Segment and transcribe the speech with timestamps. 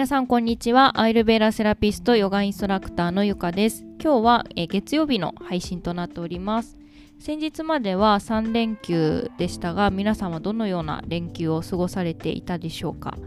[0.00, 0.98] 皆さんこんにちは。
[0.98, 3.84] アイルベーラセラピストヨガインストラクターのゆかです。
[4.02, 6.78] 今日はえ月曜日の配信となっております。
[7.18, 13.18] 先日までは3連休でしたが皆さんはどのような連休を過ごされていたでしょうか？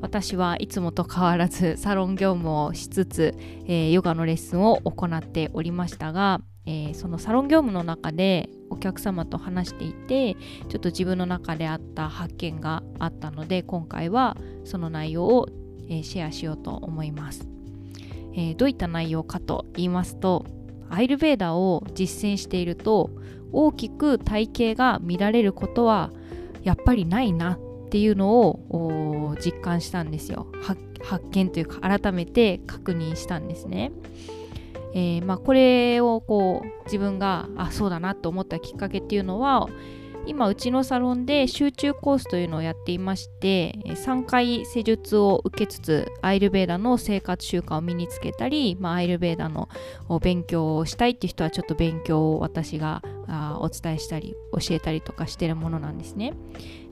[0.00, 3.34] 私はいつもと変わらずサロン業務をしつつ、
[3.66, 10.34] えー、ヨガのレッスンを行っておりましたが、えー、そのサロン業務の中でお客様と話していて
[10.68, 15.48] ちょっと自分の中であった発見があったので今回はその内容を、
[15.88, 17.46] え、シェアしようと思います、
[18.34, 20.44] え、どういった内容かと言いますと
[20.90, 23.10] アイルベーダを実践していると
[23.52, 26.10] 大きく体型が乱れることは
[26.62, 27.58] やっぱりないなっ
[27.88, 30.46] ていうのを実感したんですよ
[31.02, 33.92] 発見というか改めて確認したんですね。
[34.94, 39.68] えー、まあ、これをこう自分があそうだなと思ったきっかけっていうのは
[40.26, 49.68] 今うちのサロンで集中コースというのをやっていまして3回施術を受けつつアイルベーダの生活習慣を身につけたり、まあ、アイルベーダの
[50.20, 56.34] 勉強をしたいっていう人はちょっと勉強を私があお伝えしたり教えたりとかしてるものなんですね。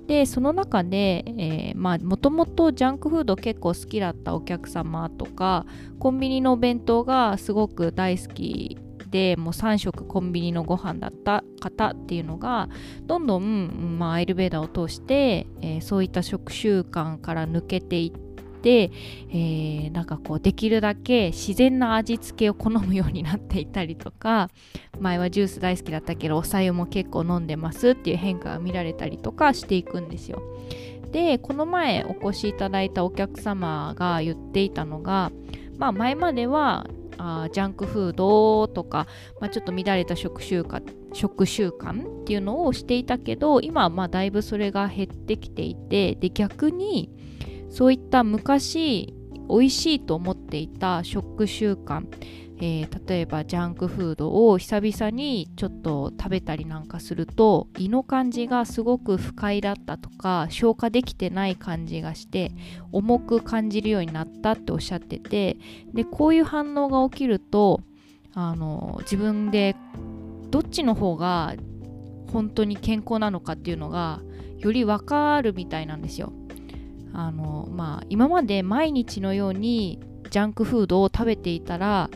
[0.07, 5.67] でその中で、もともとジャンクフード結構好きだったお客様とか
[6.01, 8.77] コンビニのお弁当がすごく大好き
[9.11, 12.69] でもう3食コンビニのご飯だった方っていうのが
[13.03, 18.91] どんどん、まあ、アイルベーダーを通して、えー、そういった食習慣から抜けていって、
[19.31, 24.49] えー、なんかこうできるだけ自然な味付けを好むようになっていたりとか
[24.99, 30.43] 前はジュース大好きだったけどおさゆも結構飲んでますっていう変化が見られたりとかしていくんですよ。
[31.11, 35.33] でこの前お越しいただいたお客様が言っていたのが、
[35.77, 36.87] まあ、前までは
[37.21, 39.07] あジャンクフードとか、
[39.41, 40.83] まあ、ちょっと乱れた食習慣
[41.13, 47.11] 食習慣っていうのをしていたけど今はまあだいぶそれが減ってきていてで逆に
[47.69, 49.15] そういった昔
[49.51, 52.07] 美味しいと思っていた食習慣、
[52.63, 62.53] えー、例えばジャンクフードを久々にちょっと食べたりなんかすると胃の感じがすごく不快だったとか消化できてない感じがして
[62.93, 65.57] 重く感じるようになったっておっしゃってて
[65.95, 67.81] でこういう反応が起きると
[68.35, 69.75] あの自分で
[70.51, 71.55] どっちの方が
[72.31, 74.21] 本当に健康なのかっていうのが
[74.59, 76.33] より分かるみたいなんですよ。
[77.13, 79.99] あのまあ今まで毎日のように
[80.31, 82.09] ジャンクフードを食べていたら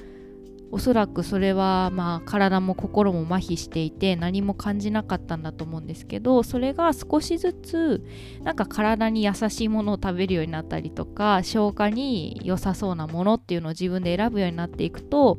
[0.74, 8.04] おそらくそれはまあ体も心も麻痺していて何も感じなかったんだと思うんですけどそれが少しずつ
[8.42, 15.38] なんか体に優しいものを食べるようになったりとか消化に良さそうなものっていうのを自分で選ぶようになっていくと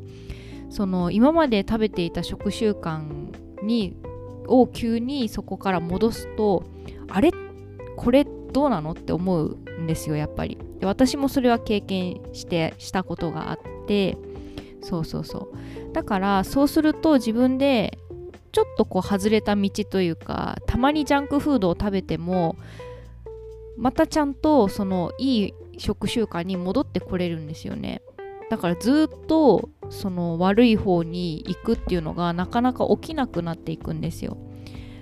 [0.70, 3.02] その今まで食べていた食習慣
[3.62, 3.94] に
[4.48, 6.64] を急にそこから戻すと
[7.10, 7.30] あれ？
[7.98, 10.56] これどうなのって思うんですよやっぱり。
[10.80, 14.16] で私もそれは経験してしたことがあって
[14.86, 15.92] そうそうそう。
[15.92, 17.98] だからそうすると自分で
[18.52, 22.56] ちょっとこう外れた道というかたまにジャンクフードを食べても
[23.76, 28.00] またちゃんとそのいい食習慣に戻ってこれるんですよね。
[28.48, 34.36] だからずっとその悪い方に行くっていうのがなかなか起きなくなっていくんですよ。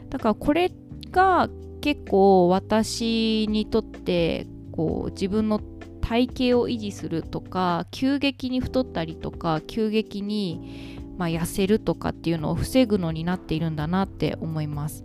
[0.08, 0.72] だからこれ
[1.10, 1.50] が
[1.82, 5.60] 結構私にとってこう自分の
[6.04, 15.03] 体型を維持するとか急激に太ったりとか急激に、まあ、痩せるとかっていうのを防ぐのになっているんだなって思います。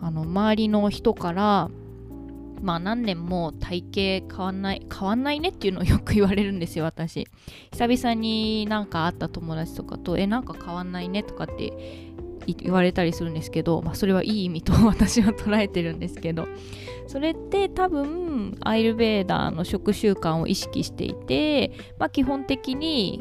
[0.00, 1.68] あの周りの人から
[2.62, 7.26] まあ何年も体型変わんない変わんないねっていうのをよく言われるんですよ私。
[7.72, 11.72] 久々になんか会った友達とかとえなんか変わんないねとかって
[12.46, 16.46] 言われたりするんですけど、まあ、それはいい意味と 私は捉えてるんですけど
[17.06, 23.20] それって多分アイルベーダーの食習慣を意識していて、まあ、基本的に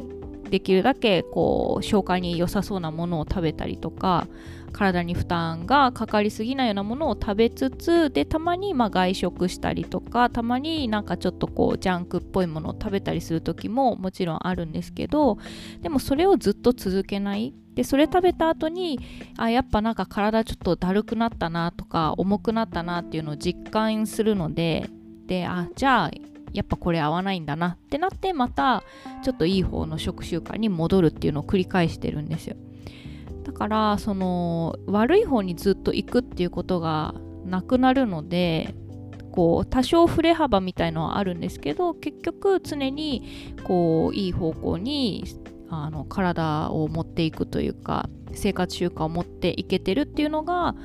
[0.50, 4.28] できるだけこう消化に良さそうなものを食べたりとか
[4.72, 15.38] 体に負担がかかりすぎないようなものを食べつつでたまにま外食したりとかたまになんかちょっとこうジャンクっぽいものを食べたりする時ももちろんあるんですけど
[15.82, 19.00] でもそれをずっと続けないでそれ食べた後に
[19.38, 24.90] あやっぱなんか体ちょっとだるくなったなとか重くなったなっていうのを実感するので
[25.26, 26.12] であじゃあ
[26.54, 28.84] やっぱこれ合わないんだなってなってまた
[29.24, 32.56] ちょっといい方の食習慣に戻るっていうのを繰り返してるんですよ。
[33.44, 37.14] だからその悪い方にずっと行くっていうことが
[37.46, 38.74] なくなるので
[39.32, 45.26] こう多少振れ幅みたいのはあるんですけど結局常にこういい方向に
[45.74, 50.76] あの体を持っていくというか生活習慣を持っていけてるっていうのが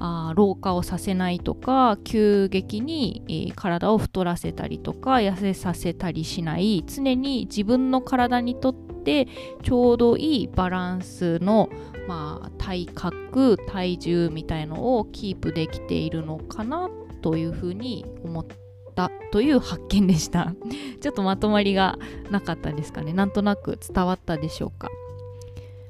[0.00, 9.28] あ老化をさせないとか急激に、えー、体を太らせたりとか痩せさせたりしない常に自分の体にとって
[9.62, 11.68] ちょうどいいバランスの、
[12.08, 16.88] まあ、体格体重みたいのをキープできているのかな
[17.20, 18.46] というふうに思っ
[18.90, 20.54] たという発見でした。
[21.00, 21.98] ちょっとまとまりが
[22.30, 23.12] なかったですかね。
[23.12, 24.90] なんとなく伝わったでしょうか。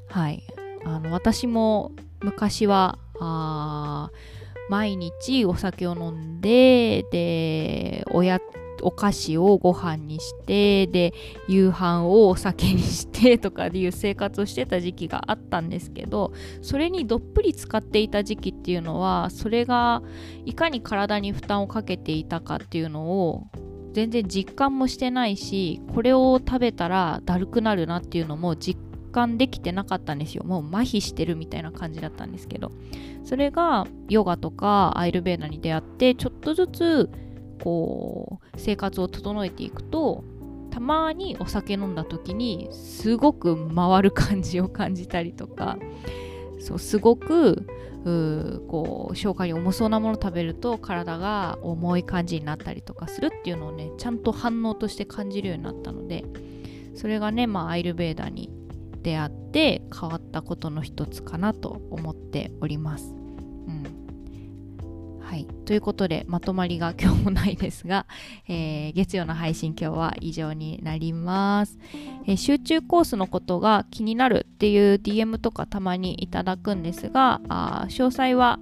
[0.09, 0.43] はい。
[0.85, 1.93] あの私も
[2.23, 4.11] 昔はあ
[4.71, 8.41] 毎日お酒を飲んででおや
[8.83, 11.13] お菓子をご飯にしてで
[11.49, 16.33] 夕飯をお酒にして とかいう生活をしてた時期があったんですけど
[16.63, 20.03] それにどっぷり使っていた時期っていうのはそれが
[20.45, 23.47] いかに体に負担をかけていたかっていうのを
[23.93, 28.79] 全然実感もしてないしこれを食べたらだるくなるなっていうのも実
[29.13, 30.45] 感できてなかったんですよ。
[30.45, 32.71] もう麻痺してるみたいな感じだったんですけど。
[33.25, 37.11] それがヨガとかアイルベーダに出会ってちょっとずつ
[37.61, 40.25] こう生活を整えていくと
[40.71, 45.79] たまにお酒飲んだ時にすごく回る感じを感じたりとか
[46.61, 47.67] そうすごく
[48.69, 56.25] こう消化に重そうなもの食べると体が重い感じになったりとかするっていうのをねちゃんと反応として感じるようになったので
[56.95, 58.51] それがね、まあ、アイルベーダに
[59.03, 63.15] 出会って変わったことの一つかなと思っております。
[63.67, 64.10] うん
[65.31, 68.07] はい、ということでまとまりが今日もないですが、
[68.49, 71.79] えー、月曜の配信今日は以上になります、
[72.27, 78.59] えー、集中コースのことが気になるっていう DM とかたまにいただくんですがあ詳細は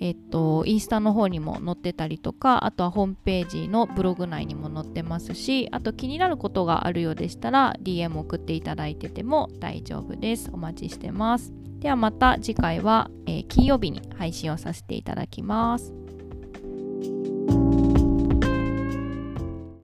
[0.00, 10.50] えっと、インスタの方にも載ってたりとか、あとはホームページのブログ内にも載ってますし、あと気になることがあるようでしたら、DM 送っていただいてても大丈夫です。
[10.52, 11.52] お待ちしてます。
[11.78, 16.01] ではまた次回は、えー、金曜日に配信をさせていただきます。